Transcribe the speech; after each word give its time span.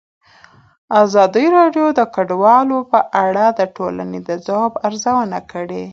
ازادي 1.03 1.45
راډیو 1.57 1.87
د 1.99 2.01
کډوال 2.15 2.67
په 2.91 2.99
اړه 3.25 3.45
د 3.59 3.61
ټولنې 3.75 4.19
د 4.27 4.29
ځواب 4.45 4.73
ارزونه 4.87 5.39
کړې. 5.51 5.85